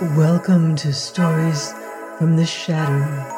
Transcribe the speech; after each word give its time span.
Welcome 0.00 0.74
to 0.76 0.92
Stories 0.92 1.72
from 2.18 2.34
the 2.34 2.44
Shadows. 2.44 3.32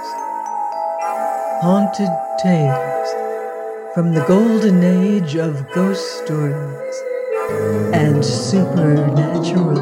Haunted 1.60 2.08
tales 2.42 3.92
from 3.92 4.14
the 4.14 4.24
golden 4.26 4.82
age 4.82 5.36
of 5.36 5.70
ghost 5.72 6.24
stories 6.24 7.02
and 7.92 8.24
supernatural 8.24 9.76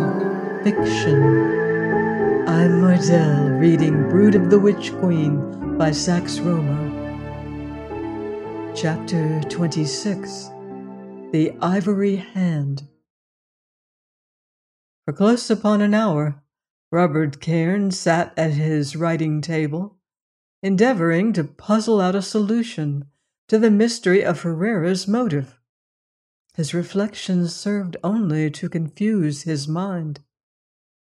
fiction. 0.64 1.22
I'm 2.48 2.82
Mardell 2.82 3.60
reading 3.60 4.08
Brood 4.08 4.34
of 4.34 4.50
the 4.50 4.58
Witch 4.58 4.92
Queen 4.94 5.78
by 5.78 5.92
Sax 5.92 6.38
Rohmer. 6.38 6.90
Chapter 8.74 9.40
26 9.42 10.50
The 11.30 11.52
Ivory 11.62 12.16
Hand. 12.16 12.88
For 15.04 15.12
close 15.12 15.48
upon 15.50 15.80
an 15.80 15.94
hour, 15.94 16.40
Robert 16.94 17.40
Cairn 17.40 17.90
sat 17.90 18.32
at 18.36 18.52
his 18.52 18.94
writing 18.94 19.40
table, 19.40 19.96
endeavoring 20.62 21.32
to 21.32 21.42
puzzle 21.42 22.00
out 22.00 22.14
a 22.14 22.22
solution 22.22 23.06
to 23.48 23.58
the 23.58 23.68
mystery 23.68 24.24
of 24.24 24.38
Ferrara's 24.38 25.08
motive. 25.08 25.58
His 26.54 26.72
reflections 26.72 27.52
served 27.52 27.96
only 28.04 28.48
to 28.52 28.68
confuse 28.68 29.42
his 29.42 29.66
mind. 29.66 30.20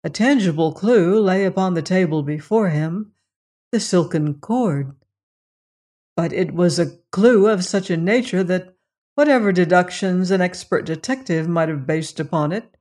A 0.05 0.09
tangible 0.09 0.71
clue 0.71 1.21
lay 1.21 1.45
upon 1.45 1.75
the 1.75 1.83
table 1.83 2.23
before 2.23 2.69
him 2.69 3.11
the 3.73 3.81
silken 3.81 4.35
cord. 4.35 4.95
But 6.17 6.33
it 6.33 6.55
was 6.55 6.79
a 6.79 6.99
clue 7.11 7.49
of 7.49 7.65
such 7.65 7.91
a 7.91 7.97
nature 7.97 8.45
that 8.45 8.77
whatever 9.17 9.51
deductions 9.51 10.31
an 10.31 10.41
expert 10.41 10.87
detective 10.87 11.49
might 11.49 11.69
have 11.69 11.89
based 11.89 12.21
upon 12.21 12.53
it, 12.53 12.77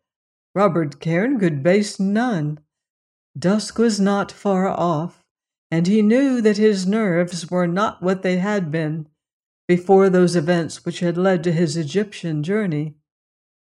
Robert 0.53 0.99
Cairn 0.99 1.39
could 1.39 1.63
base 1.63 1.99
none. 1.99 2.59
Dusk 3.37 3.77
was 3.77 3.99
not 3.99 4.31
far 4.31 4.67
off, 4.67 5.23
and 5.69 5.87
he 5.87 6.01
knew 6.01 6.41
that 6.41 6.57
his 6.57 6.85
nerves 6.85 7.49
were 7.49 7.67
not 7.67 8.03
what 8.03 8.23
they 8.23 8.37
had 8.37 8.71
been 8.71 9.07
before 9.67 10.09
those 10.09 10.35
events 10.35 10.83
which 10.83 10.99
had 10.99 11.17
led 11.17 11.43
to 11.45 11.51
his 11.53 11.77
Egyptian 11.77 12.43
journey. 12.43 12.97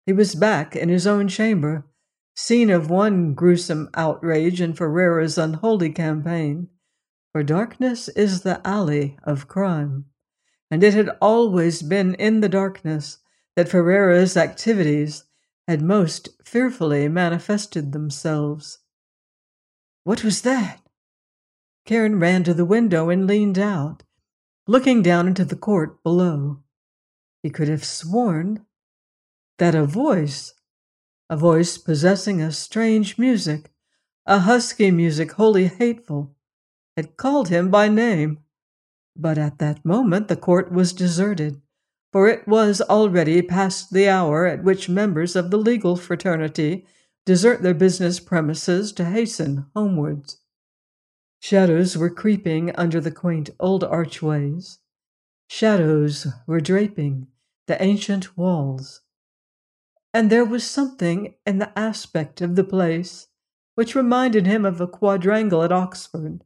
He 0.07 0.13
was 0.13 0.35
back 0.35 0.75
in 0.75 0.89
his 0.89 1.07
own 1.07 1.29
chamber, 1.29 1.87
scene 2.35 2.69
of 2.69 2.91
one 2.91 3.35
gruesome 3.35 3.89
outrage 3.95 4.61
in 4.61 4.73
Ferrara's 4.73 5.39
unholy 5.39 5.91
campaign, 5.91 6.69
for 7.31 7.45
darkness 7.45 8.09
is 8.09 8.43
the 8.43 8.61
alley 8.67 9.17
of 9.23 9.47
crime, 9.47 10.07
and 10.69 10.83
it 10.83 10.95
had 10.95 11.11
always 11.21 11.83
been 11.83 12.15
in 12.15 12.41
the 12.41 12.49
darkness 12.49 13.19
that 13.55 13.69
Ferrara's 13.69 14.37
activities 14.37 15.25
had 15.69 15.81
most 15.81 16.31
fearfully 16.45 17.07
manifested 17.07 17.93
themselves. 17.93 18.79
What 20.11 20.25
was 20.25 20.43
that? 20.43 20.81
Cairn 21.87 22.19
ran 22.19 22.43
to 22.43 22.53
the 22.53 22.65
window 22.65 23.11
and 23.11 23.29
leaned 23.29 23.61
out, 23.61 24.03
looking 24.67 25.03
down 25.03 25.29
into 25.29 25.45
the 25.45 25.55
court 25.55 26.03
below. 26.03 26.65
He 27.45 27.49
could 27.49 27.69
have 27.69 27.85
sworn 27.85 28.67
that 29.59 29.77
a 29.77 29.87
voice, 29.87 30.53
a 31.29 31.37
voice 31.37 31.79
possessing 31.79 32.43
a 32.43 32.51
strange 32.51 33.19
music, 33.19 33.71
a 34.27 34.41
husky 34.41 34.91
music 34.91 35.31
wholly 35.31 35.69
hateful, 35.69 36.35
had 36.97 37.17
called 37.17 37.49
him 37.49 37.71
by 37.71 37.87
name. 37.87 38.41
But 39.15 39.39
at 39.39 39.61
that 39.61 39.85
moment 39.85 40.27
the 40.27 40.35
court 40.35 40.73
was 40.73 40.93
deserted, 40.93 41.63
for 42.11 42.27
it 42.27 42.49
was 42.49 42.81
already 42.81 43.43
past 43.43 43.93
the 43.93 44.09
hour 44.09 44.45
at 44.45 44.65
which 44.65 44.89
members 44.89 45.37
of 45.37 45.53
the 45.53 45.57
legal 45.57 45.95
fraternity 45.95 46.85
desert 47.31 47.63
their 47.63 47.75
business 47.75 48.19
premises 48.19 48.91
to 48.91 49.05
hasten 49.05 49.65
homewards. 49.77 50.39
Shadows 51.39 51.97
were 51.97 52.11
creeping 52.11 52.75
under 52.75 53.01
the 53.01 53.13
quaint 53.13 53.51
old 53.61 53.85
archways. 53.85 54.81
Shadows 55.47 56.27
were 56.49 56.59
draping 56.59 57.29
the 57.69 57.81
ancient 57.81 58.37
walls. 58.37 59.03
And 60.13 60.29
there 60.29 60.45
was 60.45 60.67
something 60.67 61.35
in 61.47 61.61
the 61.61 61.71
aspect 61.79 62.41
of 62.41 62.57
the 62.57 62.65
place 62.65 63.29
which 63.77 63.95
reminded 63.95 64.49
him 64.49 64.65
of 64.65 64.81
a 64.81 64.89
quadrangle 64.89 65.63
at 65.63 65.71
Oxford, 65.71 66.43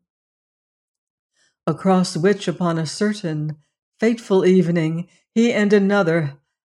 across 1.66 2.14
which, 2.14 2.46
upon 2.46 2.76
a 2.76 2.84
certain 2.84 3.56
fateful 3.98 4.44
evening, 4.44 5.08
he 5.34 5.50
and 5.50 5.72
another 5.72 6.34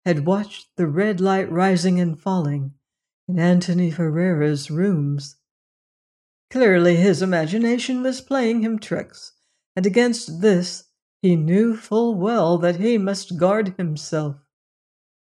had 0.04 0.26
watched 0.26 0.68
the 0.76 0.86
red 0.86 1.22
light 1.22 1.50
rising 1.50 1.98
and 1.98 2.20
falling 2.20 2.74
in 3.28 3.38
Antony 3.38 3.90
Ferrara's 3.90 4.70
rooms. 4.70 5.36
Clearly, 6.50 6.96
his 6.96 7.22
imagination 7.22 8.02
was 8.02 8.20
playing 8.20 8.62
him 8.62 8.78
tricks, 8.78 9.32
and 9.74 9.86
against 9.86 10.40
this 10.40 10.84
he 11.22 11.36
knew 11.36 11.74
full 11.74 12.14
well 12.14 12.58
that 12.58 12.76
he 12.76 12.98
must 12.98 13.38
guard 13.38 13.74
himself. 13.78 14.36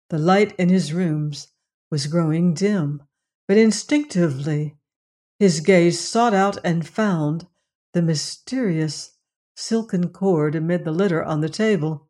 The 0.08 0.19
light 0.19 0.54
in 0.58 0.69
his 0.69 0.92
rooms 0.92 1.48
was 1.91 2.06
growing 2.06 2.54
dim, 2.54 3.03
but 3.47 3.58
instinctively 3.58 4.78
his 5.38 5.60
gaze 5.60 6.00
sought 6.00 6.32
out 6.32 6.56
and 6.64 6.86
found 6.86 7.47
the 7.92 8.03
mysterious 8.03 9.16
silken 9.54 10.09
cord 10.09 10.54
amid 10.54 10.84
the 10.84 10.92
litter 10.92 11.22
on 11.22 11.41
the 11.41 11.48
table. 11.48 12.09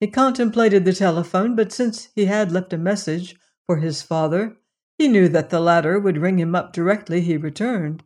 He 0.00 0.08
contemplated 0.08 0.84
the 0.84 0.92
telephone, 0.92 1.54
but 1.54 1.72
since 1.72 2.08
he 2.14 2.24
had 2.24 2.50
left 2.50 2.72
a 2.72 2.78
message 2.78 3.36
for 3.66 3.76
his 3.76 4.02
father, 4.02 4.56
he 4.98 5.08
knew 5.08 5.28
that 5.28 5.50
the 5.50 5.60
latter 5.60 5.98
would 5.98 6.18
ring 6.18 6.38
him 6.38 6.54
up 6.54 6.72
directly 6.72 7.20
he 7.20 7.36
returned. 7.36 8.02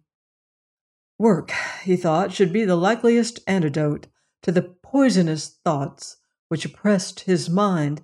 Work, 1.19 1.53
he 1.82 1.97
thought, 1.97 2.32
should 2.32 2.53
be 2.53 2.65
the 2.65 2.76
likeliest 2.76 3.41
antidote 3.47 4.06
to 4.43 4.53
the 4.53 4.62
poisonous 4.62 5.59
thoughts 5.65 6.16
which 6.49 6.65
oppressed 6.65 7.21
his 7.21 7.50
mind. 7.50 8.03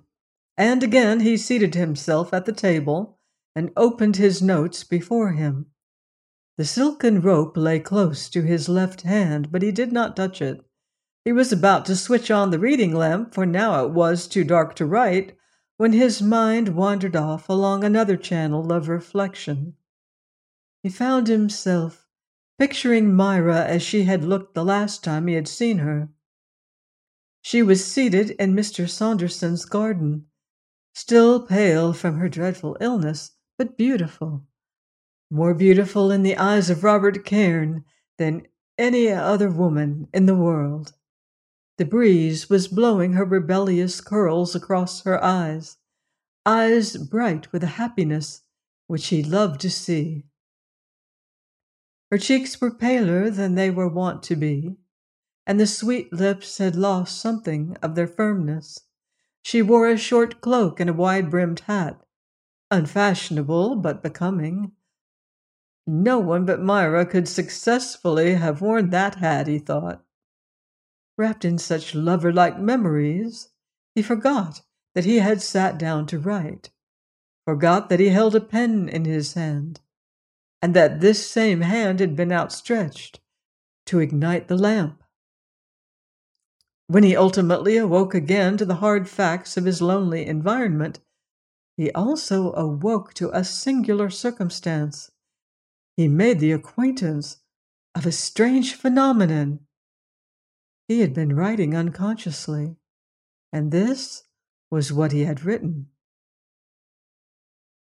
And 0.57 0.83
again 0.83 1.21
he 1.21 1.37
seated 1.37 1.75
himself 1.75 2.33
at 2.33 2.45
the 2.45 2.53
table 2.53 3.19
and 3.55 3.71
opened 3.75 4.17
his 4.17 4.41
notes 4.41 4.83
before 4.83 5.31
him. 5.31 5.67
The 6.57 6.65
silken 6.65 7.21
rope 7.21 7.57
lay 7.57 7.79
close 7.79 8.29
to 8.29 8.41
his 8.41 8.69
left 8.69 9.01
hand, 9.01 9.51
but 9.51 9.61
he 9.61 9.71
did 9.71 9.91
not 9.91 10.15
touch 10.15 10.41
it. 10.41 10.61
He 11.25 11.31
was 11.31 11.51
about 11.51 11.85
to 11.87 11.95
switch 11.95 12.29
on 12.29 12.51
the 12.51 12.59
reading 12.59 12.93
lamp, 12.93 13.33
for 13.33 13.45
now 13.45 13.83
it 13.83 13.91
was 13.91 14.27
too 14.27 14.43
dark 14.43 14.75
to 14.75 14.85
write, 14.85 15.34
when 15.77 15.93
his 15.93 16.21
mind 16.21 16.69
wandered 16.69 17.15
off 17.15 17.47
along 17.49 17.83
another 17.83 18.17
channel 18.17 18.71
of 18.71 18.87
reflection. 18.87 19.75
He 20.81 20.89
found 20.89 21.27
himself 21.27 22.07
picturing 22.57 23.13
Myra 23.13 23.65
as 23.65 23.83
she 23.83 24.03
had 24.03 24.23
looked 24.23 24.53
the 24.53 24.65
last 24.65 25.03
time 25.03 25.27
he 25.27 25.33
had 25.33 25.47
seen 25.47 25.79
her. 25.79 26.09
She 27.41 27.61
was 27.61 27.85
seated 27.85 28.31
in 28.31 28.55
Mr. 28.55 28.89
Saunderson's 28.89 29.65
garden, 29.65 30.25
still 30.95 31.45
pale 31.45 31.93
from 31.93 32.17
her 32.17 32.29
dreadful 32.29 32.75
illness, 32.79 33.31
but 33.57 33.77
beautiful. 33.77 34.47
More 35.29 35.53
beautiful 35.53 36.11
in 36.11 36.23
the 36.23 36.37
eyes 36.37 36.69
of 36.69 36.83
Robert 36.83 37.23
Cairn 37.23 37.85
than 38.17 38.47
any 38.77 39.09
other 39.11 39.49
woman 39.49 40.07
in 40.13 40.25
the 40.25 40.35
world. 40.35 40.93
The 41.77 41.85
breeze 41.85 42.49
was 42.49 42.69
blowing 42.69 43.13
her 43.13 43.25
rebellious 43.25 43.99
curls 43.99 44.55
across 44.55 45.03
her 45.03 45.21
eyes, 45.21 45.77
eyes 46.45 46.95
bright 46.95 47.51
with 47.51 47.63
a 47.63 47.75
happiness 47.75 48.43
which 48.87 49.07
he 49.07 49.21
loved 49.21 49.59
to 49.61 49.69
see. 49.69 50.23
Her 52.11 52.17
cheeks 52.17 52.61
were 52.61 52.71
paler 52.71 53.29
than 53.29 53.55
they 53.55 53.69
were 53.69 53.89
wont 53.89 54.23
to 54.23 54.37
be, 54.37 54.77
and 55.45 55.59
the 55.59 55.67
sweet 55.67 56.13
lips 56.13 56.59
had 56.59 56.77
lost 56.77 57.19
something 57.19 57.75
of 57.81 57.95
their 57.95 58.07
firmness. 58.07 58.79
She 59.43 59.61
wore 59.61 59.89
a 59.89 59.97
short 59.97 60.39
cloak 60.39 60.79
and 60.79 60.89
a 60.89 60.93
wide 60.93 61.29
brimmed 61.29 61.61
hat, 61.61 62.01
unfashionable 62.71 63.75
but 63.75 64.01
becoming. 64.01 64.71
No 65.85 66.19
one 66.19 66.45
but 66.45 66.61
Myra 66.61 67.05
could 67.05 67.27
successfully 67.27 68.35
have 68.35 68.61
worn 68.61 68.91
that 68.91 69.15
hat, 69.15 69.47
he 69.47 69.59
thought. 69.59 70.04
Wrapped 71.17 71.45
in 71.45 71.57
such 71.57 71.95
lover 71.95 72.33
like 72.33 72.59
memories, 72.59 73.49
he 73.93 74.01
forgot 74.01 74.61
that 74.93 75.05
he 75.05 75.19
had 75.19 75.41
sat 75.41 75.77
down 75.77 76.05
to 76.07 76.19
write, 76.19 76.71
forgot 77.45 77.89
that 77.89 77.99
he 77.99 78.09
held 78.09 78.35
a 78.35 78.41
pen 78.41 78.89
in 78.89 79.05
his 79.05 79.33
hand, 79.33 79.79
and 80.61 80.73
that 80.73 80.99
this 80.99 81.29
same 81.29 81.61
hand 81.61 81.99
had 81.99 82.15
been 82.15 82.31
outstretched 82.31 83.21
to 83.85 83.99
ignite 83.99 84.47
the 84.47 84.57
lamp. 84.57 85.03
When 86.87 87.03
he 87.03 87.15
ultimately 87.15 87.77
awoke 87.77 88.13
again 88.13 88.57
to 88.57 88.65
the 88.65 88.75
hard 88.75 89.09
facts 89.09 89.57
of 89.57 89.65
his 89.65 89.81
lonely 89.81 90.25
environment, 90.25 90.99
he 91.77 91.91
also 91.91 92.51
awoke 92.53 93.13
to 93.15 93.35
a 93.35 93.43
singular 93.43 94.09
circumstance. 94.09 95.11
He 95.97 96.07
made 96.07 96.39
the 96.39 96.51
acquaintance 96.51 97.37
of 97.95 98.05
a 98.05 98.11
strange 98.11 98.75
phenomenon 98.75 99.64
he 100.87 100.99
had 100.99 101.13
been 101.13 101.35
writing 101.35 101.75
unconsciously, 101.75 102.75
and 103.51 103.71
this 103.71 104.23
was 104.69 104.93
what 104.93 105.11
he 105.11 105.25
had 105.25 105.43
written. 105.43 105.87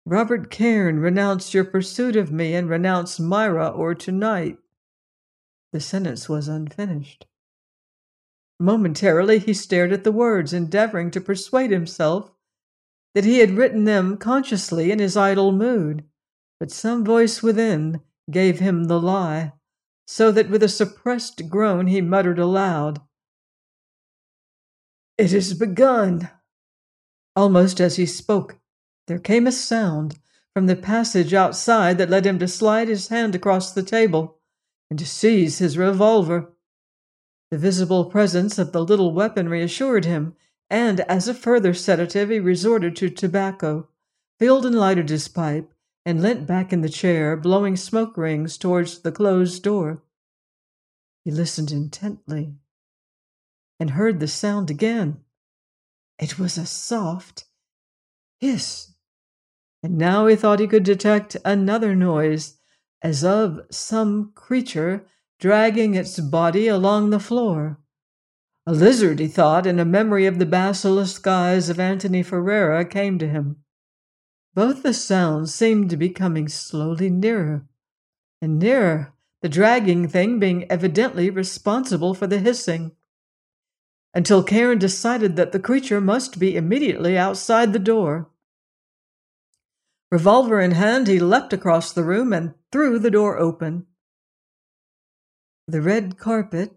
Robert 0.05 0.51
Cairn, 0.51 0.99
renounce 0.99 1.53
your 1.53 1.63
pursuit 1.63 2.15
of 2.15 2.31
me 2.31 2.53
and 2.53 2.69
renounce 2.69 3.19
Myra 3.19 3.69
or 3.69 3.95
tonight. 3.95 4.57
The 5.71 5.79
sentence 5.79 6.27
was 6.27 6.47
unfinished. 6.47 7.25
Momentarily 8.59 9.39
he 9.39 9.53
stared 9.53 9.91
at 9.91 10.03
the 10.03 10.11
words, 10.11 10.53
endeavoring 10.53 11.09
to 11.11 11.21
persuade 11.21 11.71
himself 11.71 12.31
that 13.15 13.25
he 13.25 13.39
had 13.39 13.51
written 13.51 13.85
them 13.85 14.17
consciously 14.17 14.91
in 14.91 14.99
his 14.99 15.15
idle 15.15 15.51
mood, 15.51 16.03
but 16.59 16.71
some 16.71 17.03
voice 17.05 17.41
within 17.41 18.01
gave 18.29 18.59
him 18.59 18.85
the 18.85 18.99
lie, 18.99 19.53
so 20.05 20.31
that 20.31 20.49
with 20.49 20.63
a 20.63 20.69
suppressed 20.69 21.49
groan 21.49 21.87
he 21.87 22.01
muttered 22.01 22.39
aloud, 22.39 23.01
It 25.17 25.31
is 25.31 25.53
begun. 25.53 26.29
Almost 27.35 27.79
as 27.79 27.95
he 27.95 28.05
spoke, 28.05 28.59
there 29.07 29.19
came 29.19 29.47
a 29.47 29.51
sound 29.51 30.19
from 30.53 30.67
the 30.67 30.75
passage 30.75 31.33
outside 31.33 31.97
that 31.97 32.09
led 32.09 32.25
him 32.25 32.39
to 32.39 32.47
slide 32.47 32.87
his 32.87 33.07
hand 33.07 33.33
across 33.35 33.71
the 33.71 33.83
table 33.83 34.39
and 34.89 34.99
to 34.99 35.05
seize 35.05 35.57
his 35.57 35.77
revolver. 35.77 36.53
The 37.49 37.57
visible 37.57 38.05
presence 38.05 38.57
of 38.59 38.71
the 38.71 38.83
little 38.83 39.13
weapon 39.13 39.49
reassured 39.49 40.05
him, 40.05 40.35
and 40.69 41.01
as 41.01 41.27
a 41.27 41.33
further 41.33 41.73
sedative, 41.73 42.29
he 42.29 42.39
resorted 42.39 42.95
to 42.97 43.09
tobacco, 43.09 43.89
filled 44.39 44.65
and 44.65 44.75
lighted 44.75 45.09
his 45.09 45.27
pipe, 45.27 45.72
and 46.05 46.21
leant 46.21 46.45
back 46.45 46.73
in 46.73 46.81
the 46.81 46.89
chair, 46.89 47.37
blowing 47.37 47.77
smoke 47.77 48.17
rings 48.17 48.57
towards 48.57 48.99
the 48.99 49.11
closed 49.11 49.63
door. 49.63 50.03
He 51.23 51.31
listened 51.31 51.71
intently 51.71 52.55
and 53.79 53.91
heard 53.91 54.19
the 54.19 54.27
sound 54.27 54.69
again. 54.69 55.21
It 56.19 56.37
was 56.37 56.57
a 56.57 56.65
soft 56.65 57.45
hiss, 58.39 58.93
and 59.81 59.97
now 59.97 60.27
he 60.27 60.35
thought 60.35 60.59
he 60.59 60.67
could 60.67 60.83
detect 60.83 61.37
another 61.43 61.95
noise, 61.95 62.57
as 63.01 63.23
of 63.23 63.61
some 63.69 64.31
creature 64.33 65.05
dragging 65.39 65.93
its 65.95 66.19
body 66.19 66.67
along 66.67 67.09
the 67.09 67.19
floor. 67.19 67.79
A 68.65 68.71
lizard, 68.71 69.19
he 69.19 69.27
thought, 69.27 69.65
and 69.65 69.79
a 69.79 69.85
memory 69.85 70.25
of 70.25 70.39
the 70.39 70.45
basilisk 70.45 71.27
eyes 71.27 71.69
of 71.69 71.79
Antony 71.79 72.23
Ferrara 72.23 72.85
came 72.85 73.19
to 73.19 73.27
him. 73.27 73.62
Both 74.53 74.83
the 74.83 74.93
sounds 74.93 75.53
seemed 75.53 75.89
to 75.89 75.97
be 75.97 76.09
coming 76.09 76.47
slowly 76.47 77.09
nearer 77.09 77.65
and 78.41 78.59
nearer, 78.59 79.13
the 79.41 79.49
dragging 79.49 80.07
thing 80.07 80.37
being 80.39 80.69
evidently 80.69 81.29
responsible 81.29 82.13
for 82.13 82.27
the 82.27 82.39
hissing, 82.39 82.91
until 84.13 84.43
Cairn 84.43 84.77
decided 84.77 85.35
that 85.37 85.53
the 85.53 85.59
creature 85.59 85.99
must 85.99 86.39
be 86.39 86.55
immediately 86.55 87.17
outside 87.17 87.73
the 87.73 87.79
door. 87.79 88.29
Revolver 90.11 90.61
in 90.61 90.71
hand, 90.71 91.07
he 91.07 91.19
leapt 91.19 91.53
across 91.53 91.91
the 91.91 92.03
room 92.03 92.31
and 92.31 92.53
threw 92.71 92.99
the 92.99 93.09
door 93.09 93.39
open. 93.39 93.87
The 95.67 95.81
red 95.81 96.17
carpet, 96.17 96.75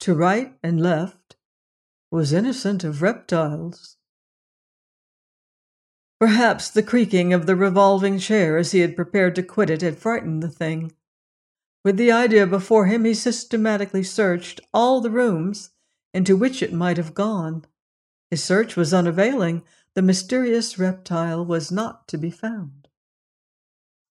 to 0.00 0.14
right 0.14 0.56
and 0.62 0.80
left, 0.80 1.36
was 2.10 2.32
innocent 2.32 2.84
of 2.84 3.02
reptiles. 3.02 3.98
Perhaps 6.20 6.70
the 6.70 6.82
creaking 6.82 7.32
of 7.32 7.46
the 7.46 7.56
revolving 7.56 8.18
chair 8.18 8.56
as 8.56 8.72
he 8.72 8.80
had 8.80 8.96
prepared 8.96 9.34
to 9.34 9.42
quit 9.42 9.70
it 9.70 9.82
had 9.82 9.98
frightened 9.98 10.42
the 10.42 10.48
thing. 10.48 10.92
With 11.84 11.96
the 11.96 12.12
idea 12.12 12.46
before 12.46 12.86
him, 12.86 13.04
he 13.04 13.14
systematically 13.14 14.02
searched 14.02 14.60
all 14.72 15.00
the 15.00 15.10
rooms 15.10 15.70
into 16.14 16.36
which 16.36 16.62
it 16.62 16.72
might 16.72 16.96
have 16.96 17.14
gone. 17.14 17.66
His 18.30 18.42
search 18.42 18.76
was 18.76 18.94
unavailing. 18.94 19.64
The 19.94 20.02
mysterious 20.02 20.78
reptile 20.78 21.44
was 21.44 21.70
not 21.70 22.08
to 22.08 22.18
be 22.18 22.30
found. 22.30 22.88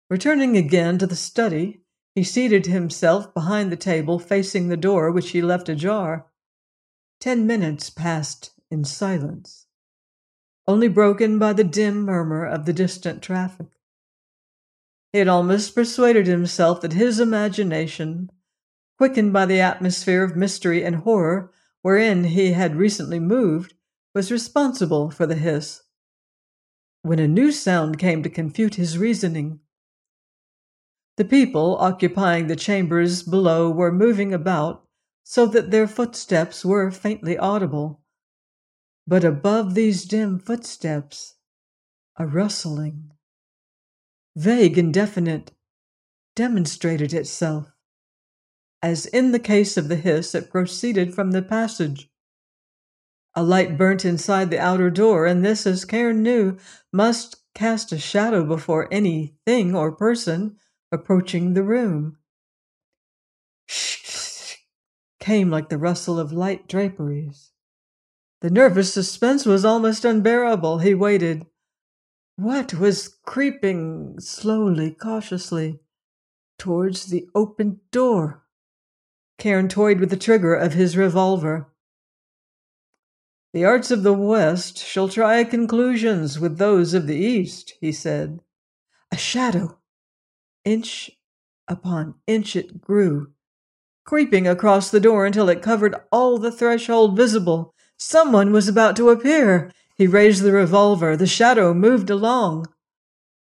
Returning 0.08 0.56
again 0.56 0.99
to 0.99 1.06
the 1.06 1.17
study, 1.17 1.82
he 2.14 2.25
seated 2.25 2.67
himself 2.67 3.32
behind 3.32 3.70
the 3.70 3.76
table 3.76 4.19
facing 4.19 4.69
the 4.69 4.76
door, 4.76 5.12
which 5.12 5.31
he 5.31 5.41
left 5.41 5.69
ajar. 5.69 6.26
Ten 7.20 7.47
minutes 7.47 7.88
passed 7.88 8.50
in 8.70 8.85
silence, 8.85 9.67
only 10.70 10.87
broken 10.87 11.37
by 11.37 11.52
the 11.52 11.64
dim 11.64 12.02
murmur 12.02 12.46
of 12.46 12.64
the 12.64 12.72
distant 12.72 13.20
traffic. 13.20 13.67
He 15.12 15.19
had 15.19 15.26
almost 15.26 15.75
persuaded 15.75 16.28
himself 16.28 16.81
that 16.82 16.93
his 16.93 17.19
imagination, 17.19 18.31
quickened 18.96 19.32
by 19.32 19.46
the 19.46 19.61
atmosphere 19.61 20.22
of 20.22 20.37
mystery 20.37 20.84
and 20.84 20.94
horror 20.94 21.50
wherein 21.82 22.22
he 22.22 22.52
had 22.52 22.76
recently 22.76 23.19
moved, 23.19 23.75
was 24.14 24.31
responsible 24.31 25.11
for 25.11 25.26
the 25.26 25.34
hiss. 25.34 25.82
When 27.02 27.19
a 27.19 27.26
new 27.26 27.50
sound 27.50 27.99
came 27.99 28.23
to 28.23 28.31
confute 28.31 28.76
his 28.76 28.96
reasoning, 28.96 29.58
the 31.16 31.25
people 31.25 31.78
occupying 31.81 32.46
the 32.46 32.55
chambers 32.55 33.25
below 33.25 33.69
were 33.69 33.90
moving 33.90 34.32
about 34.32 34.87
so 35.25 35.46
that 35.46 35.73
their 35.73 35.88
footsteps 35.88 36.64
were 36.64 36.93
faintly 36.93 37.37
audible. 37.37 38.00
But 39.11 39.25
above 39.25 39.75
these 39.75 40.05
dim 40.05 40.39
footsteps, 40.39 41.35
a 42.17 42.29
rustling, 42.29 43.11
vague 44.37 44.79
and 44.79 44.95
definite, 44.95 45.51
demonstrated 46.37 47.12
itself. 47.12 47.73
As 48.81 49.07
in 49.07 49.33
the 49.33 49.41
case 49.41 49.77
of 49.77 49.89
the 49.89 49.97
hiss, 49.97 50.33
it 50.33 50.49
proceeded 50.49 51.12
from 51.12 51.33
the 51.33 51.43
passage. 51.43 52.09
A 53.35 53.43
light 53.43 53.77
burnt 53.77 54.05
inside 54.05 54.49
the 54.49 54.61
outer 54.61 54.91
door, 54.91 55.27
and 55.27 55.45
this, 55.45 55.67
as 55.67 55.85
Cairn 55.85 56.23
knew, 56.23 56.57
must 56.93 57.43
cast 57.53 57.91
a 57.91 57.99
shadow 57.99 58.45
before 58.45 58.87
any 58.93 59.35
thing 59.45 59.75
or 59.75 59.91
person 59.91 60.57
approaching 60.93 61.55
the 61.55 61.65
room. 61.65 62.17
Shh 63.67 64.59
came 65.19 65.51
like 65.51 65.69
the 65.69 65.79
rustle 65.79 66.21
of 66.21 66.31
light 66.31 66.69
draperies. 66.69 67.50
The 68.40 68.50
nervous 68.50 68.92
suspense 68.92 69.44
was 69.44 69.64
almost 69.64 70.04
unbearable. 70.04 70.78
He 70.78 70.94
waited. 70.94 71.46
What 72.37 72.75
was 72.75 73.16
creeping 73.26 74.19
slowly, 74.19 74.92
cautiously, 74.92 75.81
towards 76.58 77.06
the 77.06 77.28
open 77.34 77.81
door? 77.90 78.42
Cairn 79.38 79.69
toyed 79.69 80.00
with 80.00 80.10
the 80.10 80.16
trigger 80.16 80.54
of 80.54 80.72
his 80.72 80.96
revolver. 80.96 81.70
The 83.52 83.64
arts 83.64 83.90
of 83.90 84.02
the 84.02 84.14
West 84.14 84.78
shall 84.78 85.08
try 85.08 85.44
conclusions 85.44 86.38
with 86.38 86.58
those 86.58 86.94
of 86.94 87.06
the 87.06 87.16
East, 87.16 87.75
he 87.81 87.92
said. 87.92 88.40
A 89.12 89.16
shadow 89.16 89.78
Inch 90.64 91.10
upon 91.66 92.14
inch 92.26 92.56
it 92.56 92.81
grew, 92.81 93.32
creeping 94.04 94.47
across 94.47 94.90
the 94.90 95.00
door 95.00 95.25
until 95.25 95.49
it 95.49 95.62
covered 95.62 95.94
all 96.12 96.38
the 96.38 96.52
threshold 96.52 97.16
visible. 97.16 97.75
Someone 98.02 98.50
was 98.50 98.66
about 98.66 98.97
to 98.97 99.11
appear. 99.11 99.71
He 99.95 100.07
raised 100.07 100.42
the 100.42 100.52
revolver. 100.52 101.19
The 101.19 101.26
shadow 101.26 101.75
moved 101.75 102.09
along. 102.09 102.64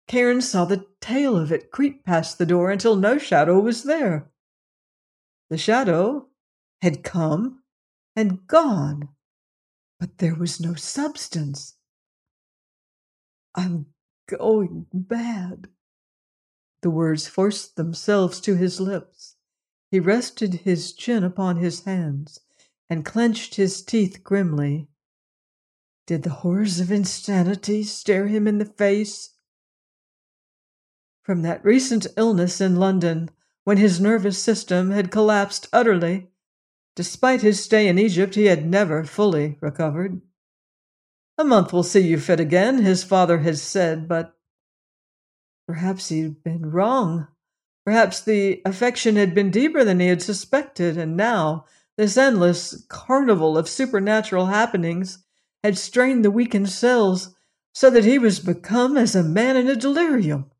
Cairn 0.09 0.41
saw 0.41 0.65
the 0.65 0.85
tail 0.99 1.37
of 1.37 1.49
it 1.49 1.71
creep 1.71 2.03
past 2.03 2.37
the 2.37 2.45
door 2.45 2.69
until 2.69 2.97
no 2.97 3.17
shadow 3.17 3.61
was 3.61 3.83
there. 3.83 4.29
The 5.49 5.57
shadow 5.57 6.27
had 6.81 7.05
come 7.05 7.63
and 8.17 8.45
gone, 8.45 9.07
but 9.97 10.17
there 10.17 10.35
was 10.35 10.59
no 10.59 10.73
substance. 10.73 11.75
I'm 13.55 13.85
going 14.27 14.87
bad. 14.91 15.69
The 16.81 16.89
words 16.89 17.29
forced 17.29 17.77
themselves 17.77 18.41
to 18.41 18.55
his 18.55 18.81
lips. 18.81 19.37
He 19.89 20.01
rested 20.01 20.53
his 20.65 20.91
chin 20.91 21.23
upon 21.23 21.57
his 21.57 21.85
hands 21.85 22.41
and 22.93 23.03
clenched 23.03 23.55
his 23.55 23.81
teeth 23.81 24.23
grimly. 24.23 24.87
Did 26.05 26.21
the 26.21 26.29
horrors 26.29 26.79
of 26.79 26.91
insanity 26.91 27.81
stare 27.81 28.27
him 28.27 28.47
in 28.47 28.59
the 28.59 28.65
face? 28.65 29.31
From 31.23 31.41
that 31.41 31.65
recent 31.65 32.05
illness 32.17 32.61
in 32.61 32.75
London, 32.75 33.31
when 33.63 33.77
his 33.77 33.99
nervous 33.99 34.37
system 34.37 34.91
had 34.91 35.09
collapsed 35.09 35.67
utterly, 35.73 36.29
despite 36.95 37.41
his 37.41 37.63
stay 37.63 37.87
in 37.87 37.97
Egypt, 37.97 38.35
he 38.35 38.45
had 38.45 38.69
never 38.69 39.03
fully 39.03 39.57
recovered. 39.59 40.21
A 41.39 41.43
month 41.43 41.73
will 41.73 41.81
see 41.81 42.01
you 42.01 42.19
fit 42.19 42.39
again, 42.39 42.83
his 42.83 43.03
father 43.03 43.39
had 43.39 43.57
said, 43.57 44.07
but 44.07 44.37
Perhaps 45.65 46.09
he'd 46.09 46.43
been 46.43 46.69
wrong. 46.69 47.27
Perhaps 47.85 48.21
the 48.21 48.61
affection 48.65 49.15
had 49.15 49.33
been 49.33 49.49
deeper 49.49 49.83
than 49.83 49.99
he 49.99 50.09
had 50.09 50.21
suspected, 50.21 50.95
and 50.95 51.17
now 51.17 51.65
this 51.97 52.17
endless 52.17 52.83
carnival 52.87 53.57
of 53.57 53.69
supernatural 53.69 54.47
happenings 54.47 55.23
had 55.63 55.77
strained 55.77 56.25
the 56.25 56.31
weakened 56.31 56.69
cells 56.69 57.35
so 57.73 57.89
that 57.89 58.05
he 58.05 58.19
was 58.19 58.39
become 58.39 58.97
as 58.97 59.15
a 59.15 59.23
man 59.23 59.55
in 59.55 59.67
a 59.67 59.75
delirium. 59.75 60.51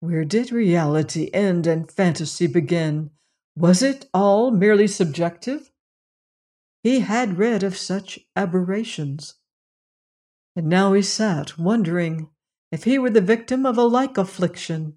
Where 0.00 0.24
did 0.24 0.52
reality 0.52 1.30
end 1.34 1.66
and 1.66 1.90
fantasy 1.90 2.46
begin? 2.46 3.10
Was 3.56 3.82
it 3.82 4.06
all 4.14 4.50
merely 4.50 4.86
subjective? 4.86 5.70
He 6.82 7.00
had 7.00 7.36
read 7.36 7.62
of 7.62 7.76
such 7.76 8.20
aberrations. 8.34 9.34
And 10.56 10.66
now 10.66 10.94
he 10.94 11.02
sat, 11.02 11.58
wondering 11.58 12.30
if 12.72 12.84
he 12.84 12.98
were 12.98 13.10
the 13.10 13.20
victim 13.20 13.66
of 13.66 13.76
a 13.76 13.82
like 13.82 14.16
affliction. 14.16 14.94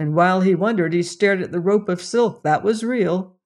And 0.00 0.14
while 0.14 0.40
he 0.40 0.54
wondered, 0.54 0.92
he 0.92 1.02
stared 1.02 1.40
at 1.40 1.52
the 1.52 1.60
rope 1.60 1.88
of 1.88 2.02
silk 2.02 2.42
that 2.42 2.64
was 2.64 2.82
real. 2.82 3.36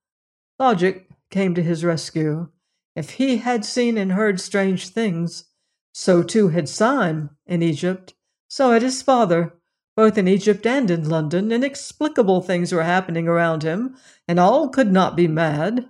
Logic 0.58 1.09
came 1.30 1.54
to 1.54 1.62
his 1.62 1.84
rescue. 1.84 2.48
If 2.96 3.10
he 3.12 3.38
had 3.38 3.64
seen 3.64 3.96
and 3.96 4.12
heard 4.12 4.40
strange 4.40 4.88
things, 4.88 5.44
so 5.92 6.22
too 6.22 6.48
had 6.48 6.68
Syme 6.68 7.30
in 7.46 7.62
Egypt, 7.62 8.14
so 8.48 8.72
had 8.72 8.82
his 8.82 9.02
father. 9.02 9.54
Both 9.96 10.16
in 10.16 10.28
Egypt 10.28 10.66
and 10.66 10.90
in 10.90 11.08
London, 11.08 11.52
inexplicable 11.52 12.40
things 12.40 12.72
were 12.72 12.84
happening 12.84 13.28
around 13.28 13.62
him, 13.62 13.96
and 14.26 14.38
all 14.38 14.68
could 14.68 14.92
not 14.92 15.16
be 15.16 15.28
mad. 15.28 15.88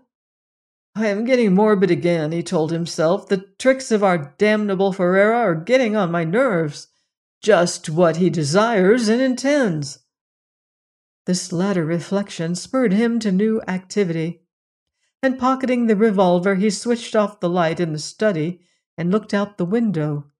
I 0.94 1.06
am 1.06 1.24
getting 1.24 1.54
morbid 1.54 1.90
again, 1.90 2.32
he 2.32 2.42
told 2.42 2.72
himself. 2.72 3.28
The 3.28 3.46
tricks 3.58 3.92
of 3.92 4.02
our 4.02 4.34
damnable 4.38 4.92
Ferrara 4.92 5.38
are 5.38 5.54
getting 5.54 5.96
on 5.96 6.10
my 6.10 6.24
nerves. 6.24 6.88
Just 7.40 7.88
what 7.88 8.16
he 8.16 8.28
desires 8.28 9.08
and 9.08 9.22
intends. 9.22 10.00
This 11.26 11.52
latter 11.52 11.84
reflection 11.84 12.54
spurred 12.54 12.92
him 12.92 13.20
to 13.20 13.30
new 13.30 13.62
activity, 13.68 14.42
and 15.22 15.38
pocketing 15.38 15.86
the 15.86 15.96
revolver, 15.96 16.54
he 16.54 16.70
switched 16.70 17.14
off 17.14 17.40
the 17.40 17.48
light 17.48 17.80
in 17.80 17.92
the 17.92 17.98
study 17.98 18.60
and 18.96 19.10
looked 19.10 19.34
out 19.34 19.58
the 19.58 19.64
window. 19.64 20.30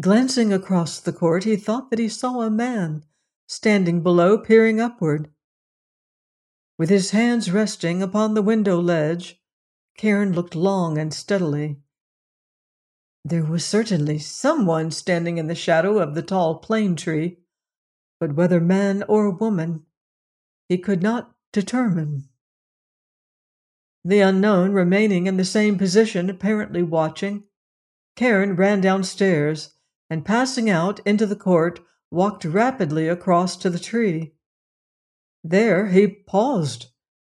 Glancing 0.00 0.52
across 0.52 1.00
the 1.00 1.12
court, 1.12 1.44
he 1.44 1.56
thought 1.56 1.90
that 1.90 1.98
he 1.98 2.08
saw 2.08 2.42
a 2.42 2.50
man 2.50 3.04
standing 3.46 4.02
below, 4.02 4.36
peering 4.36 4.80
upward. 4.80 5.30
With 6.78 6.90
his 6.90 7.12
hands 7.12 7.50
resting 7.50 8.02
upon 8.02 8.34
the 8.34 8.42
window 8.42 8.80
ledge, 8.80 9.40
Cairn 9.96 10.32
looked 10.32 10.54
long 10.54 10.98
and 10.98 11.14
steadily. 11.14 11.80
There 13.24 13.44
was 13.44 13.64
certainly 13.64 14.18
someone 14.18 14.90
standing 14.90 15.38
in 15.38 15.46
the 15.46 15.54
shadow 15.54 15.98
of 15.98 16.14
the 16.14 16.22
tall 16.22 16.58
plane 16.58 16.96
tree, 16.96 17.38
but 18.20 18.34
whether 18.34 18.60
man 18.60 19.02
or 19.08 19.30
woman, 19.30 19.86
he 20.68 20.76
could 20.76 21.02
not 21.02 21.34
determine. 21.52 22.28
The 24.06 24.20
unknown 24.20 24.70
remaining 24.70 25.26
in 25.26 25.36
the 25.36 25.44
same 25.44 25.76
position, 25.76 26.30
apparently 26.30 26.84
watching, 26.84 27.42
Cairn 28.14 28.54
ran 28.54 28.80
downstairs 28.80 29.74
and, 30.08 30.24
passing 30.24 30.70
out 30.70 31.00
into 31.00 31.26
the 31.26 31.34
court, 31.34 31.80
walked 32.08 32.44
rapidly 32.44 33.08
across 33.08 33.56
to 33.56 33.68
the 33.68 33.80
tree. 33.80 34.36
There 35.42 35.88
he 35.88 36.06
paused 36.06 36.86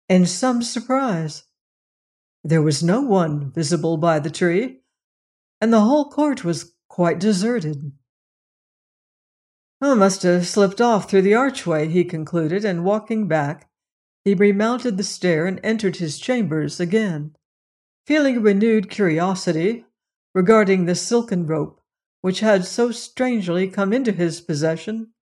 in 0.09 0.27
some 0.27 0.65
surprise. 0.65 1.45
There 2.43 2.61
was 2.61 2.83
no 2.83 3.03
one 3.03 3.53
visible 3.53 3.97
by 3.97 4.19
the 4.19 4.29
tree, 4.29 4.81
and 5.61 5.73
the 5.73 5.83
whole 5.83 6.11
court 6.11 6.43
was 6.43 6.73
quite 6.89 7.21
deserted. 7.21 7.93
I 9.81 9.95
must 9.95 10.25
have 10.25 10.49
slipped 10.49 10.81
off 10.81 11.09
through 11.09 11.23
the 11.23 11.35
archway, 11.35 11.87
he 11.87 12.03
concluded, 12.03 12.65
and 12.65 12.85
walking 12.85 13.29
back, 13.29 13.71
he 14.25 14.35
remounted 14.35 14.97
the 14.97 15.05
stair 15.05 15.47
and 15.47 15.61
entered 15.63 15.97
his 15.97 16.19
chambers 16.19 16.81
again, 16.81 17.37
feeling 18.07 18.43
renewed 18.43 18.91
curiosity 18.91 19.85
regarding 20.35 20.87
the 20.87 20.95
silken 20.95 21.47
rope 21.47 21.81
which 22.25 22.41
had 22.41 22.65
so 22.65 22.91
strangely 22.91 23.69
come 23.69 23.93
into 23.93 24.11
his 24.11 24.41
possession. 24.41 25.13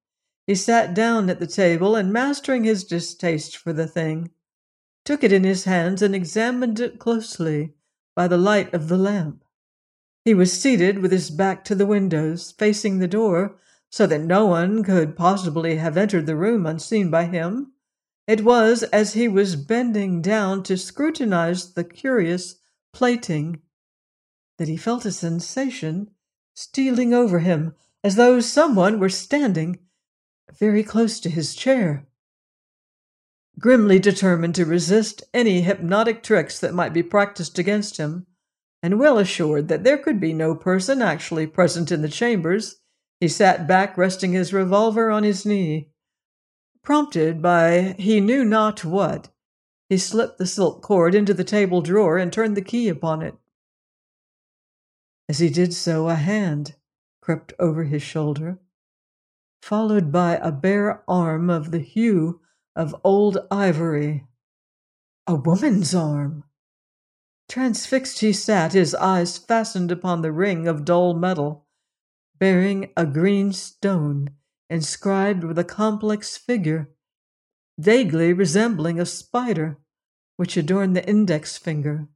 He 0.47 0.55
sat 0.55 0.95
down 0.95 1.29
at 1.31 1.41
the 1.41 1.49
table 1.49 1.97
and, 1.97 2.13
mastering 2.13 2.63
his 2.63 2.85
distaste 2.85 3.57
for 3.57 3.73
the 3.73 3.89
thing, 3.89 4.31
took 5.05 5.25
it 5.25 5.33
in 5.33 5.43
his 5.43 5.65
hands 5.65 6.01
and 6.01 6.15
examined 6.15 6.79
it 6.79 7.01
closely 7.01 7.75
by 8.15 8.29
the 8.29 8.39
light 8.39 8.73
of 8.73 8.87
the 8.87 8.97
lamp. 8.97 9.45
He 10.25 10.33
was 10.33 10.53
seated 10.53 11.01
with 11.01 11.11
his 11.11 11.31
back 11.31 11.65
to 11.65 11.75
the 11.75 11.87
windows, 11.87 12.53
facing 12.53 13.01
the 13.01 13.09
door, 13.09 13.59
so 13.91 14.07
that 14.07 14.21
no 14.21 14.47
one 14.47 14.85
could 14.85 15.17
possibly 15.17 15.79
have 15.79 15.97
entered 15.97 16.27
the 16.27 16.37
room 16.37 16.67
unseen 16.67 17.11
by 17.11 17.25
him. 17.25 17.73
It 18.27 18.45
was 18.45 18.83
as 18.85 19.15
he 19.15 19.27
was 19.27 19.57
bending 19.57 20.23
down 20.23 20.63
to 20.65 20.77
scrutinize 20.77 21.75
the 21.75 21.85
curious 21.85 22.57
plating 22.93 23.63
that 24.59 24.69
he 24.69 24.77
felt 24.77 25.05
a 25.05 25.13
sensation 25.13 26.11
stealing 26.55 27.13
over 27.13 27.41
him 27.41 27.75
as 28.05 28.17
though 28.17 28.41
someone 28.41 28.99
were 28.99 29.09
standing 29.09 29.79
very 30.59 30.83
close 30.83 31.19
to 31.21 31.31
his 31.31 31.55
chair. 31.55 32.07
Grimly 33.59 33.99
determined 33.99 34.55
to 34.57 34.65
resist 34.65 35.23
any 35.35 35.63
hypnotic 35.63 36.23
tricks 36.23 36.59
that 36.61 36.75
might 36.75 36.93
be 36.93 37.03
practiced 37.03 37.59
against 37.59 37.97
him, 37.97 38.27
and 38.83 38.99
well 38.99 39.19
assured 39.19 39.69
that 39.69 39.85
there 39.85 39.99
could 39.99 40.21
be 40.21 40.33
no 40.33 40.55
person 40.55 41.01
actually 41.01 41.47
present 41.47 41.93
in 41.93 42.03
the 42.03 42.09
chambers, 42.09 42.77
he 43.21 43.29
sat 43.29 43.69
back, 43.69 43.97
resting 43.97 44.33
his 44.33 44.53
revolver 44.53 45.11
on 45.11 45.23
his 45.23 45.47
knee. 45.47 45.92
Prompted 46.83 47.41
by 47.41 47.95
he 47.99 48.21
knew 48.21 48.45
not 48.45 48.85
what, 48.85 49.29
he 49.89 49.97
slipped 49.97 50.39
the 50.39 50.47
silk 50.47 50.83
cord 50.83 51.15
into 51.15 51.33
the 51.33 51.45
table 51.45 51.81
drawer 51.81 52.19
and 52.19 52.33
turned 52.33 52.57
the 52.57 52.63
key 52.63 52.89
upon 52.89 53.23
it. 53.23 53.37
As 55.29 55.39
he 55.39 55.49
did 55.49 55.73
so, 55.73 56.09
a 56.09 56.17
hand 56.17 56.75
crept 57.21 57.53
over 57.61 57.85
his 57.85 58.03
shoulder, 58.03 58.59
followed 59.61 60.11
by 60.11 60.37
a 60.37 60.51
bare 60.51 61.05
arm 61.09 61.49
of 61.51 61.71
the 61.71 61.79
hue 61.79 62.41
of 62.75 62.97
old 63.05 63.39
ivory. 63.51 64.27
A 65.29 65.37
woman's 65.37 65.95
arm! 65.95 66.43
Transfixed 67.49 68.19
he 68.21 68.33
sat, 68.33 68.73
his 68.73 68.95
eyes 68.97 69.39
fastened 69.39 69.93
upon 69.93 70.23
the 70.23 70.33
ring 70.33 70.67
of 70.67 70.85
dull 70.85 71.15
metal, 71.15 71.67
bearing 72.39 72.91
a 72.97 73.07
green 73.07 73.53
stone 73.53 74.31
inscribed 74.73 75.45
with 75.45 75.59
a 75.59 75.65
complex 75.65 76.39
figure, 76.39 76.89
vaguely 77.79 78.33
resembling 78.33 78.99
a 78.99 79.05
spider, 79.05 79.77
which 80.37 80.57
adorned 80.57 80.97
the 80.97 81.07
index 81.07 81.59
finger. 81.59 82.09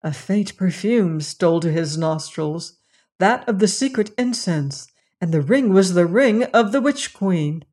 A 0.00 0.12
faint 0.12 0.56
perfume 0.56 1.20
stole 1.20 1.58
to 1.58 1.72
his 1.72 1.98
nostrils, 1.98 2.78
that 3.18 3.46
of 3.48 3.58
the 3.58 3.66
secret 3.66 4.12
incense, 4.16 4.86
and 5.20 5.34
the 5.34 5.42
ring 5.42 5.70
was 5.70 5.94
the 5.94 6.06
ring 6.06 6.44
of 6.44 6.70
the 6.70 6.80
Witch 6.80 7.12
Queen. 7.12 7.64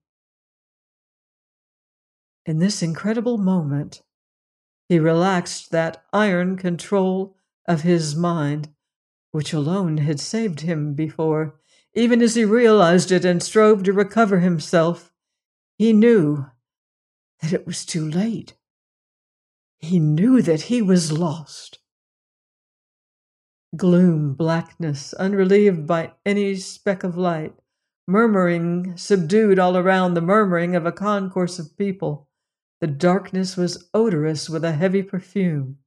In 2.47 2.57
this 2.57 2.81
incredible 2.81 3.37
moment, 3.37 4.01
he 4.89 4.97
relaxed 4.97 5.69
that 5.69 6.03
iron 6.11 6.57
control 6.57 7.37
of 7.67 7.81
his 7.81 8.15
mind, 8.15 8.69
which 9.31 9.53
alone 9.53 9.97
had 9.97 10.19
saved 10.19 10.61
him 10.61 10.95
before 10.95 11.59
even 11.95 12.21
as 12.21 12.35
he 12.35 12.43
realized 12.43 13.11
it 13.11 13.23
and 13.23 13.41
strove 13.41 13.83
to 13.83 13.93
recover 13.93 14.39
himself, 14.39 15.13
he 15.77 15.93
knew 15.93 16.45
that 17.41 17.53
it 17.53 17.65
was 17.65 17.85
too 17.85 18.07
late. 18.07 18.53
He 19.79 19.99
knew 19.99 20.41
that 20.41 20.63
he 20.63 20.81
was 20.81 21.11
lost. 21.11 21.79
Gloom, 23.75 24.33
blackness, 24.33 25.13
unrelieved 25.13 25.87
by 25.87 26.13
any 26.25 26.55
speck 26.55 27.03
of 27.03 27.17
light, 27.17 27.53
murmuring 28.07 28.95
subdued 28.97 29.59
all 29.59 29.77
around 29.77 30.13
the 30.13 30.21
murmuring 30.21 30.75
of 30.75 30.85
a 30.85 30.91
concourse 30.91 31.59
of 31.59 31.77
people. 31.77 32.27
The 32.81 32.87
darkness 32.87 33.55
was 33.55 33.89
odorous 33.93 34.49
with 34.49 34.63
a 34.63 34.73
heavy 34.73 35.01
perfume. 35.01 35.77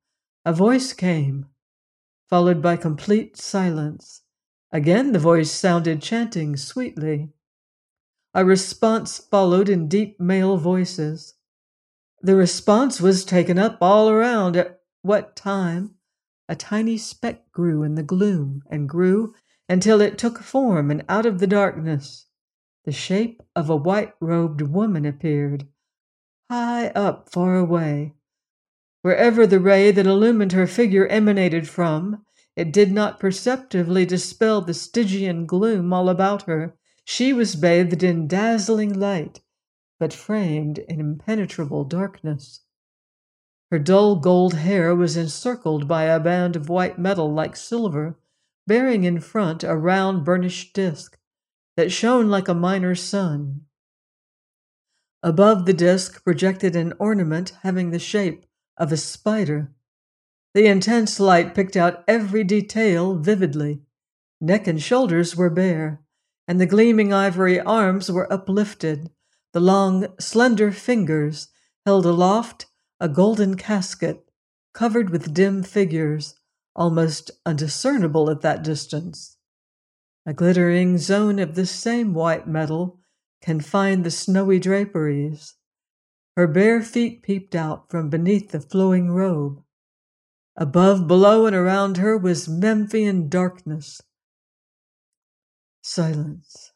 A 0.44 0.52
voice 0.52 0.92
came, 0.92 1.46
followed 2.28 2.62
by 2.62 2.76
complete 2.76 3.36
silence. 3.36 4.22
Again 4.70 5.12
the 5.12 5.18
voice 5.18 5.50
sounded 5.50 6.02
chanting 6.02 6.56
sweetly. 6.56 7.32
A 8.34 8.44
response 8.44 9.18
followed 9.18 9.68
in 9.68 9.88
deep 9.88 10.20
male 10.20 10.56
voices. 10.56 11.34
The 12.20 12.36
response 12.36 13.00
was 13.00 13.24
taken 13.24 13.58
up 13.58 13.78
all 13.80 14.10
around 14.10 14.56
at 14.56 14.80
what 15.02 15.34
time 15.36 15.94
a 16.48 16.56
tiny 16.56 16.98
speck 16.98 17.50
grew 17.52 17.82
in 17.82 17.94
the 17.94 18.02
gloom 18.02 18.62
and 18.70 18.88
grew 18.88 19.34
until 19.68 20.00
it 20.00 20.16
took 20.18 20.38
form, 20.38 20.90
and 20.90 21.04
out 21.08 21.26
of 21.26 21.38
the 21.38 21.46
darkness 21.46 22.26
the 22.84 22.92
shape 22.92 23.42
of 23.54 23.68
a 23.68 23.76
white 23.76 24.14
robed 24.18 24.62
woman 24.62 25.04
appeared, 25.04 25.66
high 26.50 26.88
up 26.88 27.28
far 27.28 27.56
away. 27.56 28.14
Wherever 29.02 29.46
the 29.46 29.60
ray 29.60 29.90
that 29.90 30.06
illumined 30.06 30.52
her 30.52 30.66
figure 30.66 31.06
emanated 31.08 31.68
from, 31.68 32.24
it 32.58 32.72
did 32.72 32.90
not 32.90 33.20
perceptibly 33.20 34.04
dispel 34.04 34.60
the 34.60 34.74
Stygian 34.74 35.46
gloom 35.46 35.92
all 35.92 36.08
about 36.08 36.42
her. 36.42 36.76
She 37.04 37.32
was 37.32 37.54
bathed 37.54 38.02
in 38.02 38.26
dazzling 38.26 38.98
light, 38.98 39.42
but 40.00 40.12
framed 40.12 40.78
in 40.78 40.98
impenetrable 40.98 41.84
darkness. 41.84 42.62
Her 43.70 43.78
dull 43.78 44.16
gold 44.16 44.54
hair 44.54 44.92
was 44.96 45.16
encircled 45.16 45.86
by 45.86 46.04
a 46.04 46.18
band 46.18 46.56
of 46.56 46.68
white 46.68 46.98
metal 46.98 47.32
like 47.32 47.54
silver, 47.54 48.18
bearing 48.66 49.04
in 49.04 49.20
front 49.20 49.62
a 49.62 49.76
round 49.76 50.24
burnished 50.24 50.74
disk 50.74 51.16
that 51.76 51.92
shone 51.92 52.28
like 52.28 52.48
a 52.48 52.54
minor 52.54 52.96
sun. 52.96 53.66
Above 55.22 55.64
the 55.64 55.72
disk 55.72 56.24
projected 56.24 56.74
an 56.74 56.92
ornament 56.98 57.52
having 57.62 57.92
the 57.92 58.00
shape 58.00 58.46
of 58.76 58.90
a 58.90 58.96
spider. 58.96 59.72
The 60.54 60.66
intense 60.66 61.20
light 61.20 61.54
picked 61.54 61.76
out 61.76 62.04
every 62.08 62.42
detail 62.42 63.14
vividly. 63.14 63.82
Neck 64.40 64.66
and 64.66 64.80
shoulders 64.80 65.36
were 65.36 65.50
bare, 65.50 66.00
and 66.46 66.60
the 66.60 66.66
gleaming 66.66 67.12
ivory 67.12 67.60
arms 67.60 68.10
were 68.10 68.32
uplifted. 68.32 69.10
The 69.52 69.60
long, 69.60 70.06
slender 70.18 70.72
fingers 70.72 71.48
held 71.84 72.06
aloft 72.06 72.66
a 73.00 73.08
golden 73.08 73.56
casket 73.56 74.28
covered 74.72 75.10
with 75.10 75.34
dim 75.34 75.62
figures, 75.62 76.34
almost 76.74 77.30
undiscernible 77.44 78.30
at 78.30 78.42
that 78.42 78.62
distance. 78.62 79.36
A 80.24 80.32
glittering 80.32 80.98
zone 80.98 81.38
of 81.38 81.54
this 81.54 81.70
same 81.70 82.14
white 82.14 82.46
metal 82.46 83.00
confined 83.42 84.04
the 84.04 84.10
snowy 84.10 84.58
draperies. 84.58 85.54
Her 86.36 86.46
bare 86.46 86.82
feet 86.82 87.22
peeped 87.22 87.54
out 87.54 87.90
from 87.90 88.10
beneath 88.10 88.50
the 88.50 88.60
flowing 88.60 89.10
robe. 89.10 89.62
Above, 90.60 91.06
below, 91.06 91.46
and 91.46 91.54
around 91.54 91.98
her 91.98 92.18
was 92.18 92.48
Memphian 92.48 93.28
darkness. 93.28 94.02
Silence. 95.82 96.72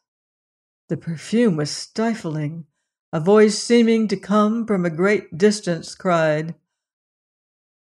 The 0.87 0.95
perfume 0.95 1.57
was 1.57 1.69
stifling. 1.69 2.65
A 3.11 3.19
voice 3.19 3.59
seeming 3.59 4.07
to 4.07 4.15
come 4.15 4.65
from 4.65 4.85
a 4.85 4.89
great 4.89 5.37
distance 5.37 5.95
cried, 5.95 6.55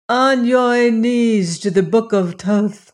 On 0.09 0.45
your 0.45 0.91
knees 0.91 1.61
to 1.61 1.71
the 1.71 1.85
Book 1.85 2.13
of 2.13 2.35
Thoth. 2.35 2.93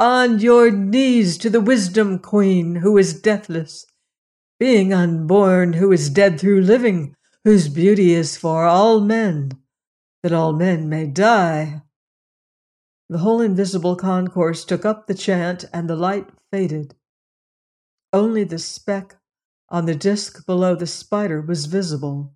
On 0.00 0.40
your 0.40 0.72
knees 0.72 1.38
to 1.38 1.48
the 1.48 1.60
Wisdom 1.60 2.18
Queen, 2.18 2.74
who 2.76 2.98
is 2.98 3.20
deathless, 3.20 3.86
being 4.58 4.92
unborn, 4.92 5.74
who 5.74 5.92
is 5.92 6.10
dead 6.10 6.40
through 6.40 6.62
living, 6.62 7.14
whose 7.44 7.68
beauty 7.68 8.14
is 8.14 8.36
for 8.36 8.64
all 8.64 9.00
men, 9.00 9.52
that 10.24 10.32
all 10.32 10.52
men 10.52 10.88
may 10.88 11.06
die. 11.06 11.82
The 13.10 13.18
whole 13.18 13.40
invisible 13.40 13.96
concourse 13.96 14.64
took 14.64 14.84
up 14.84 15.08
the 15.08 15.14
chant, 15.14 15.64
and 15.72 15.90
the 15.90 15.96
light 15.96 16.28
faded. 16.52 16.94
Only 18.12 18.44
the 18.44 18.60
speck 18.60 19.16
on 19.68 19.86
the 19.86 19.96
disk 19.96 20.46
below 20.46 20.76
the 20.76 20.86
spider 20.86 21.40
was 21.40 21.66
visible. 21.66 22.32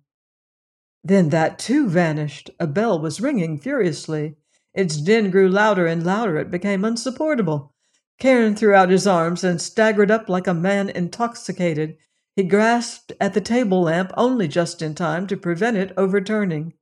Then 1.01 1.29
that 1.29 1.59
too 1.59 1.87
vanished. 1.87 2.49
A 2.59 2.67
bell 2.67 2.99
was 2.99 3.21
ringing 3.21 3.57
furiously. 3.57 4.35
Its 4.73 4.97
din 4.97 5.31
grew 5.31 5.47
louder 5.47 5.87
and 5.87 6.05
louder. 6.05 6.39
It 6.39 6.51
became 6.51 6.83
unsupportable. 6.83 7.73
Cairn 8.19 8.53
threw 8.53 8.73
out 8.73 8.89
his 8.89 9.07
arms 9.07 9.45
and 9.45 9.61
staggered 9.61 10.11
up 10.11 10.27
like 10.27 10.45
a 10.45 10.53
man 10.53 10.89
intoxicated. 10.89 11.95
He 12.35 12.43
grasped 12.43 13.13
at 13.21 13.33
the 13.33 13.39
table 13.39 13.83
lamp 13.83 14.11
only 14.17 14.49
just 14.49 14.81
in 14.81 14.93
time 14.93 15.25
to 15.27 15.37
prevent 15.37 15.77
it 15.77 15.93
overturning. 15.95 16.73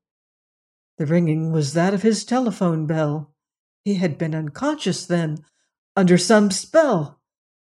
The 0.97 1.05
ringing 1.05 1.51
was 1.51 1.73
that 1.73 1.93
of 1.93 2.01
his 2.01 2.25
telephone 2.25 2.87
bell. 2.87 3.32
He 3.83 3.95
had 3.95 4.17
been 4.17 4.33
unconscious 4.33 5.05
then, 5.05 5.43
under 5.95 6.17
some 6.17 6.51
spell. 6.51 7.21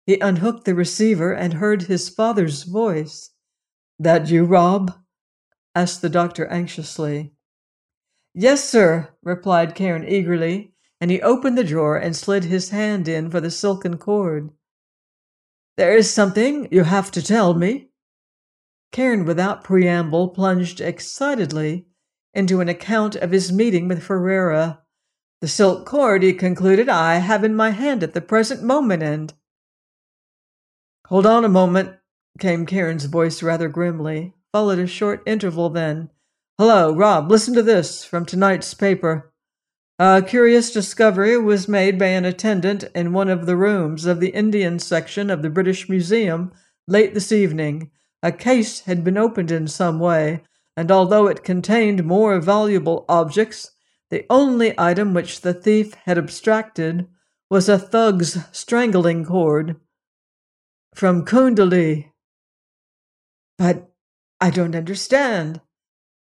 He 0.06 0.20
unhooked 0.20 0.66
the 0.66 0.76
receiver 0.76 1.34
and 1.34 1.54
heard 1.54 1.84
his 1.84 2.10
father's 2.10 2.64
voice. 2.64 3.32
That 3.98 4.30
you, 4.30 4.46
Rob? 4.46 4.94
asked 5.74 6.02
the 6.02 6.10
doctor 6.10 6.48
anxiously. 6.48 7.34
Yes, 8.34 8.68
sir, 8.68 9.10
replied 9.24 9.76
Cairn 9.76 10.04
eagerly, 10.08 10.74
and 11.00 11.12
he 11.12 11.22
opened 11.22 11.58
the 11.58 11.64
drawer 11.64 11.98
and 11.98 12.16
slid 12.16 12.46
his 12.46 12.70
hand 12.70 13.08
in 13.08 13.30
for 13.30 13.40
the 13.40 13.52
silken 13.52 13.98
cord. 13.98 14.52
There 15.78 15.96
is 15.96 16.12
something 16.12 16.68
you 16.72 16.84
have 16.84 17.12
to 17.12 17.22
tell 17.22 17.54
me. 17.54 17.90
Cairn, 18.92 19.26
without 19.26 19.64
preamble, 19.64 20.30
plunged 20.30 20.82
excitedly 20.82 21.88
into 22.34 22.60
an 22.60 22.70
account 22.70 23.16
of 23.16 23.32
his 23.32 23.52
meeting 23.52 23.88
with 23.88 24.04
Ferrara. 24.04 24.82
The 25.42 25.48
silk 25.48 25.86
cord, 25.88 26.22
he 26.22 26.34
concluded, 26.34 26.88
I 26.88 27.16
have 27.16 27.44
in 27.44 27.56
my 27.56 27.72
hand 27.72 28.04
at 28.04 28.14
the 28.14 28.22
present 28.22 28.62
moment, 28.62 29.02
and 29.02 29.34
Hold 31.08 31.26
on 31.26 31.44
a 31.44 31.50
moment, 31.50 31.98
came 32.40 32.66
Cairn's 32.66 33.06
voice 33.06 33.44
rather 33.44 33.68
grimly. 33.68 34.34
Followed 34.54 34.80
a 34.80 34.88
short 34.88 35.22
interval 35.26 35.70
then. 35.70 36.10
Hello, 36.58 36.96
Rob, 36.96 37.30
listen 37.30 37.54
to 37.56 37.64
this 37.64 38.06
from 38.06 38.26
tonight's 38.26 38.74
paper. 38.74 39.34
A 40.00 40.22
curious 40.22 40.72
discovery 40.72 41.38
was 41.38 41.68
made 41.68 42.00
by 42.00 42.08
an 42.08 42.24
attendant 42.24 42.86
in 42.96 43.12
one 43.12 43.30
of 43.30 43.46
the 43.46 43.58
rooms 43.58 44.06
of 44.06 44.20
the 44.20 44.30
Indian 44.30 44.80
section 44.80 45.30
of 45.30 45.42
the 45.42 45.50
British 45.50 45.90
Museum 45.90 46.52
late 46.88 47.14
this 47.14 47.32
evening. 47.32 47.92
A 48.24 48.32
case 48.32 48.82
had 48.82 49.04
been 49.04 49.18
opened 49.18 49.52
in 49.52 49.68
some 49.68 50.00
way, 50.00 50.44
and 50.78 50.92
although 50.92 51.28
it 51.28 51.44
contained 51.44 52.06
more 52.06 52.40
valuable 52.40 53.06
objects, 53.10 53.71
the 54.12 54.26
only 54.30 54.78
item 54.78 55.14
which 55.14 55.42
the 55.42 55.54
thief 55.54 55.96
had 56.06 56.18
abstracted 56.18 57.08
was 57.50 57.68
a 57.68 57.80
thug's 57.80 58.38
strangling 58.52 59.26
cord 59.26 59.78
from 60.94 61.26
Kundali. 61.26 62.12
But 63.58 63.90
I 64.40 64.50
don't 64.50 64.76
understand. 64.76 65.62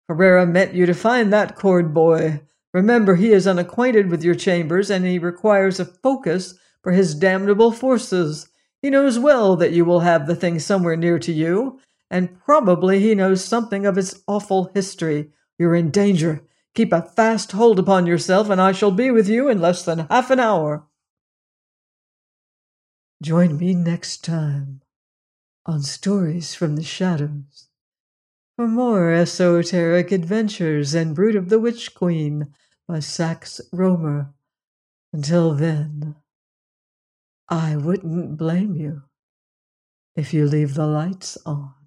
Ferrara 0.06 0.46
meant 0.46 0.74
you 0.74 0.84
to 0.86 0.94
find 0.94 1.32
that 1.32 1.56
cord 1.56 1.94
boy. 1.94 2.42
Remember, 2.74 3.16
he 3.16 3.32
is 3.32 3.46
unacquainted 3.46 4.10
with 4.10 4.22
your 4.22 4.34
chambers, 4.34 4.90
and 4.90 5.04
he 5.04 5.18
requires 5.18 5.80
a 5.80 5.84
focus 5.84 6.54
for 6.82 6.92
his 6.92 7.14
damnable 7.14 7.72
forces. 7.72 8.48
He 8.82 8.90
knows 8.90 9.18
well 9.18 9.56
that 9.56 9.72
you 9.72 9.84
will 9.84 10.00
have 10.00 10.26
the 10.26 10.36
thing 10.36 10.58
somewhere 10.58 10.96
near 10.96 11.18
to 11.18 11.32
you, 11.32 11.80
and 12.10 12.38
probably 12.40 13.00
he 13.00 13.14
knows 13.14 13.44
something 13.44 13.86
of 13.86 13.96
its 13.96 14.22
awful 14.26 14.70
history. 14.74 15.30
You're 15.58 15.74
in 15.74 15.90
danger. 15.90 16.42
Keep 16.74 16.92
a 16.92 17.02
fast 17.02 17.52
hold 17.52 17.78
upon 17.78 18.06
yourself, 18.06 18.48
and 18.48 18.60
I 18.60 18.72
shall 18.72 18.92
be 18.92 19.10
with 19.10 19.28
you 19.28 19.48
in 19.48 19.60
less 19.60 19.84
than 19.84 20.06
half 20.10 20.30
an 20.30 20.40
hour. 20.40 20.86
Join 23.22 23.58
me 23.58 23.74
next 23.74 24.24
time 24.24 24.80
on 25.66 25.82
Stories 25.82 26.54
from 26.54 26.76
the 26.76 26.82
Shadows 26.82 27.68
for 28.56 28.68
more 28.68 29.12
esoteric 29.12 30.12
adventures 30.12 30.94
and 30.94 31.14
Brood 31.14 31.34
of 31.34 31.48
the 31.48 31.58
Witch 31.58 31.94
Queen 31.94 32.54
by 32.86 33.00
Sax 33.00 33.60
Rohmer. 33.72 34.32
Until 35.12 35.54
then, 35.54 36.16
I 37.48 37.76
wouldn't 37.76 38.36
blame 38.36 38.74
you 38.76 39.02
if 40.14 40.34
you 40.34 40.46
leave 40.46 40.74
the 40.74 40.86
lights 40.86 41.38
on. 41.46 41.79